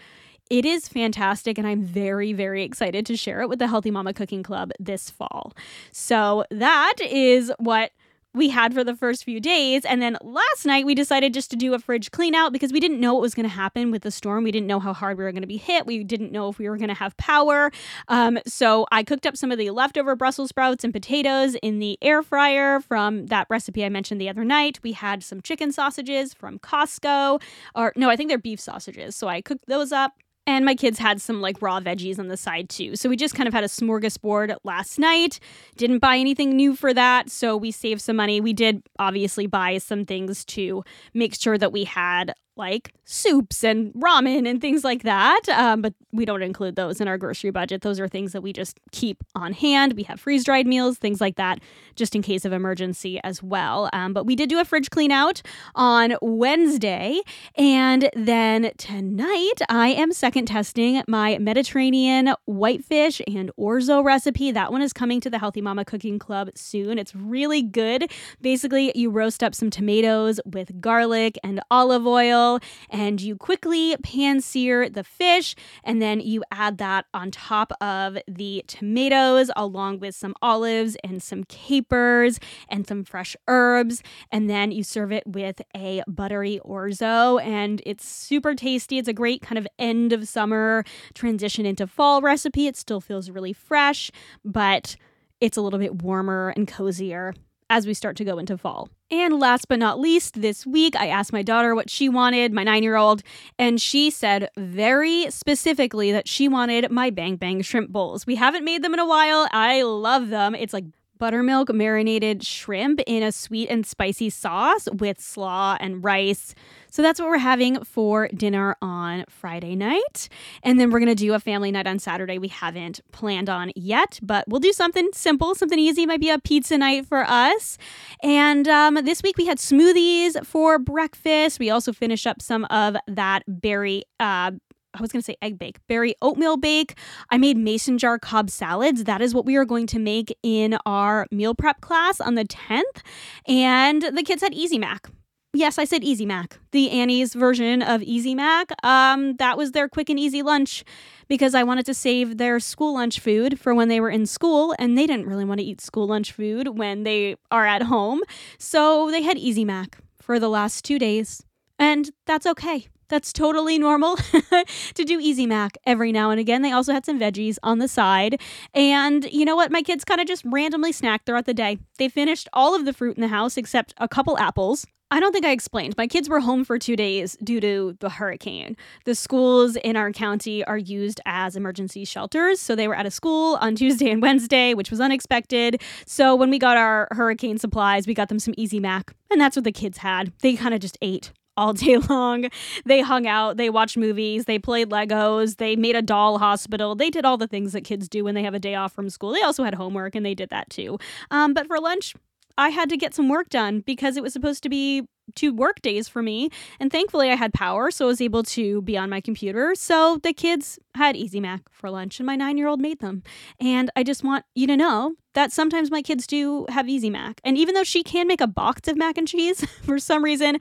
[0.50, 4.14] It is fantastic, and I'm very, very excited to share it with the Healthy Mama
[4.14, 5.54] Cooking Club this fall.
[5.92, 7.92] So, that is what
[8.34, 9.86] we had for the first few days.
[9.86, 12.80] And then last night we decided just to do a fridge clean out because we
[12.80, 14.44] didn't know what was going to happen with the storm.
[14.44, 15.86] We didn't know how hard we were going to be hit.
[15.86, 17.72] We didn't know if we were going to have power.
[18.08, 21.98] Um, so I cooked up some of the leftover Brussels sprouts and potatoes in the
[22.02, 24.80] air fryer from that recipe I mentioned the other night.
[24.82, 27.42] We had some chicken sausages from Costco,
[27.76, 29.16] or no, I think they're beef sausages.
[29.16, 30.14] So I cooked those up.
[30.46, 32.96] And my kids had some like raw veggies on the side too.
[32.96, 35.40] So we just kind of had a smorgasbord last night.
[35.78, 37.30] Didn't buy anything new for that.
[37.30, 38.42] So we saved some money.
[38.42, 43.94] We did obviously buy some things to make sure that we had like soups and
[43.94, 45.42] ramen and things like that.
[45.50, 47.82] Um, but we don't include those in our grocery budget.
[47.82, 49.94] Those are things that we just keep on hand.
[49.94, 51.60] We have freeze dried meals, things like that,
[51.96, 53.90] just in case of emergency as well.
[53.94, 55.42] Um, but we did do a fridge clean out
[55.74, 57.20] on Wednesday.
[57.56, 64.52] And then tonight, I am second testing my Mediterranean whitefish and orzo recipe.
[64.52, 67.00] That one is coming to the Healthy Mama Cooking Club soon.
[67.00, 68.12] It's really good.
[68.42, 72.43] Basically, you roast up some tomatoes with garlic and olive oil
[72.90, 78.18] and you quickly pan sear the fish and then you add that on top of
[78.28, 82.40] the tomatoes along with some olives and some capers
[82.70, 88.06] and some fresh herbs and then you serve it with a buttery orzo and it's
[88.06, 88.98] super tasty.
[88.98, 90.84] It's a great kind of end of summer
[91.14, 92.68] transition into fall recipe.
[92.68, 94.12] It still feels really fresh,
[94.44, 94.96] but
[95.42, 97.34] it's a little bit warmer and cozier
[97.70, 98.90] as we start to go into fall.
[99.14, 102.64] And last but not least, this week I asked my daughter what she wanted, my
[102.64, 103.22] nine year old,
[103.60, 108.26] and she said very specifically that she wanted my Bang Bang shrimp bowls.
[108.26, 109.48] We haven't made them in a while.
[109.52, 110.56] I love them.
[110.56, 110.86] It's like
[111.24, 116.54] buttermilk marinated shrimp in a sweet and spicy sauce with slaw and rice.
[116.92, 120.28] So that's what we're having for dinner on Friday night.
[120.64, 122.40] And then we're going to do a family night on Saturday.
[122.40, 126.06] We haven't planned on yet, but we'll do something simple, something easy.
[126.06, 127.78] Might be a pizza night for us.
[128.22, 131.58] And um, this week we had smoothies for breakfast.
[131.58, 134.52] We also finished up some of that berry uh,
[134.94, 136.98] I was going to say egg bake, berry oatmeal bake.
[137.30, 139.06] I made mason jar Cobb salads.
[139.06, 142.46] That is what we are going to make in our meal prep class on the
[142.46, 143.02] 10th.
[143.48, 145.10] And the kids had Easy Mac.
[145.56, 148.72] Yes, I said Easy Mac, the Annie's version of Easy Mac.
[148.84, 150.84] Um, that was their quick and easy lunch
[151.28, 154.74] because I wanted to save their school lunch food for when they were in school,
[154.80, 158.22] and they didn't really want to eat school lunch food when they are at home.
[158.58, 161.44] So they had Easy Mac for the last two days,
[161.78, 162.88] and that's okay.
[163.14, 164.16] That's totally normal
[164.96, 166.64] to do Easy Mac every now and again.
[166.64, 168.42] They also had some veggies on the side.
[168.74, 169.72] And you know what?
[169.72, 171.78] My kids kind of just randomly snacked throughout the day.
[172.00, 174.88] They finished all of the fruit in the house except a couple apples.
[175.12, 175.94] I don't think I explained.
[175.96, 178.76] My kids were home for two days due to the hurricane.
[179.06, 182.60] The schools in our county are used as emergency shelters.
[182.60, 185.84] So they were out of school on Tuesday and Wednesday, which was unexpected.
[186.08, 189.14] So when we got our hurricane supplies, we got them some Easy Mac.
[189.30, 190.34] And that's what the kids had.
[190.42, 192.50] They kind of just ate all day long.
[192.86, 196.96] They hung out, they watched movies, they played Legos, they made a doll hospital.
[196.96, 199.10] They did all the things that kids do when they have a day off from
[199.10, 199.32] school.
[199.32, 200.98] They also had homework and they did that too.
[201.32, 202.14] Um, but for lunch,
[202.58, 205.82] I had to get some work done because it was supposed to be two work
[205.82, 206.50] days for me.
[206.80, 209.74] And thankfully, I had power, so I was able to be on my computer.
[209.76, 213.24] So the kids had Easy Mac for lunch, and my nine year old made them.
[213.60, 217.42] And I just want you to know that sometimes my kids do have Easy Mac.
[217.44, 220.58] And even though she can make a box of mac and cheese, for some reason,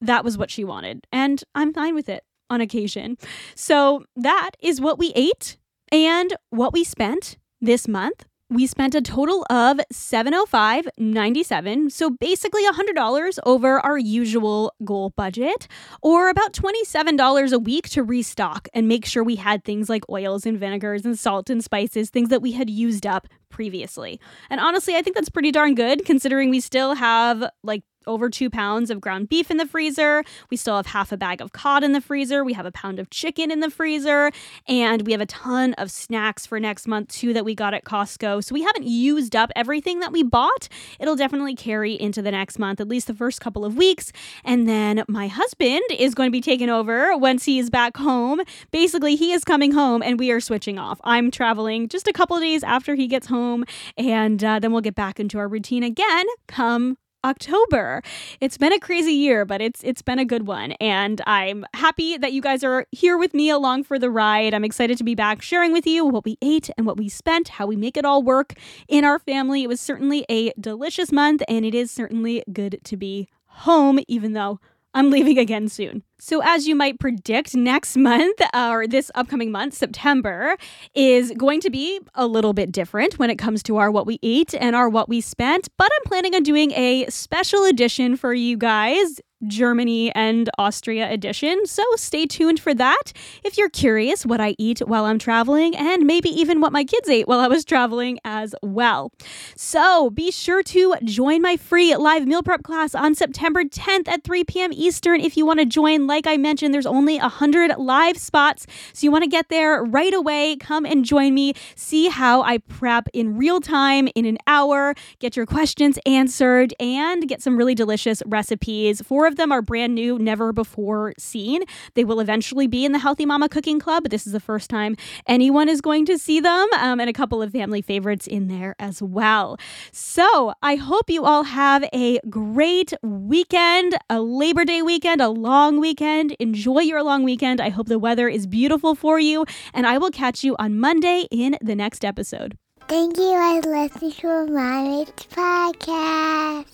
[0.00, 1.06] that was what she wanted.
[1.12, 3.16] And I'm fine with it on occasion.
[3.54, 5.56] So that is what we ate
[5.90, 8.24] and what we spent this month.
[8.50, 15.66] We spent a total of $705.97, so basically $100 over our usual goal budget,
[16.02, 20.44] or about $27 a week to restock and make sure we had things like oils
[20.44, 24.20] and vinegars and salt and spices, things that we had used up previously.
[24.50, 28.50] And honestly, I think that's pretty darn good considering we still have like over two
[28.50, 30.24] pounds of ground beef in the freezer.
[30.50, 32.44] We still have half a bag of cod in the freezer.
[32.44, 34.30] We have a pound of chicken in the freezer.
[34.68, 37.84] And we have a ton of snacks for next month, too, that we got at
[37.84, 38.44] Costco.
[38.44, 40.68] So we haven't used up everything that we bought.
[40.98, 44.12] It'll definitely carry into the next month, at least the first couple of weeks.
[44.44, 48.40] And then my husband is going to be taking over once he is back home.
[48.70, 51.00] Basically, he is coming home and we are switching off.
[51.04, 53.64] I'm traveling just a couple days after he gets home.
[53.96, 58.02] And uh, then we'll get back into our routine again come October.
[58.40, 62.18] It's been a crazy year, but it's it's been a good one and I'm happy
[62.18, 64.52] that you guys are here with me along for the ride.
[64.54, 67.48] I'm excited to be back sharing with you what we ate and what we spent,
[67.48, 68.52] how we make it all work
[68.88, 69.62] in our family.
[69.62, 74.34] It was certainly a delicious month and it is certainly good to be home even
[74.34, 74.60] though
[74.92, 76.04] I'm leaving again soon.
[76.18, 80.56] So, as you might predict, next month uh, or this upcoming month, September,
[80.94, 84.18] is going to be a little bit different when it comes to our what we
[84.22, 85.68] eat and our what we spent.
[85.76, 91.66] But I'm planning on doing a special edition for you guys Germany and Austria edition,
[91.66, 93.12] so stay tuned for that
[93.42, 97.08] if you're curious what I eat while I'm traveling and maybe even what my kids
[97.08, 99.12] ate while I was traveling as well.
[99.56, 104.24] So be sure to join my free live meal prep class on September 10th at
[104.24, 104.72] 3 p.m.
[104.72, 106.03] Eastern if you want to join.
[106.06, 110.12] Like I mentioned, there's only 100 live spots, so you want to get there right
[110.14, 110.56] away.
[110.56, 111.54] Come and join me.
[111.76, 117.28] See how I prep in real time in an hour, get your questions answered, and
[117.28, 118.64] get some really delicious recipes
[119.04, 121.62] Four of them are brand new, never before seen.
[121.94, 124.70] They will eventually be in the Healthy Mama Cooking Club, but this is the first
[124.70, 124.96] time
[125.26, 128.74] anyone is going to see them, um, and a couple of family favorites in there
[128.78, 129.58] as well.
[129.92, 135.80] So I hope you all have a great weekend, a Labor Day weekend, a long
[135.80, 135.93] weekend.
[136.38, 137.60] Enjoy your long weekend.
[137.60, 141.26] I hope the weather is beautiful for you, and I will catch you on Monday
[141.30, 142.56] in the next episode.
[142.88, 146.66] Thank you for listening to a Mommy's podcast.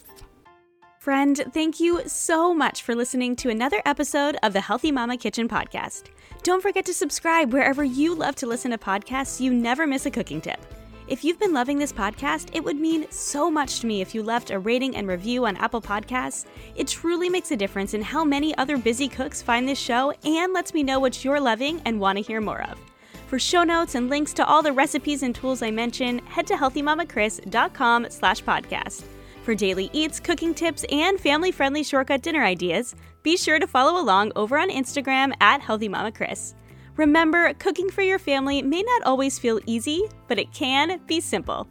[0.99, 5.49] Friend, thank you so much for listening to another episode of the Healthy Mama Kitchen
[5.49, 6.11] podcast.
[6.43, 10.05] Don't forget to subscribe wherever you love to listen to podcasts so you never miss
[10.05, 10.61] a cooking tip.
[11.11, 14.23] If you've been loving this podcast, it would mean so much to me if you
[14.23, 16.47] left a rating and review on Apple Podcasts.
[16.77, 20.53] It truly makes a difference in how many other busy cooks find this show and
[20.53, 22.79] lets me know what you're loving and want to hear more of.
[23.27, 26.55] For show notes and links to all the recipes and tools I mention, head to
[26.55, 29.03] healthymamakris.com slash podcast.
[29.43, 32.95] For daily eats, cooking tips, and family friendly shortcut dinner ideas,
[33.25, 36.55] be sure to follow along over on Instagram at Healthy Mama Kris.
[37.01, 41.67] Remember, cooking for your family may not always feel easy, but it can be simple.